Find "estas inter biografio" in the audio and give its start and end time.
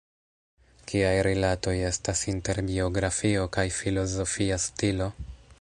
1.91-3.47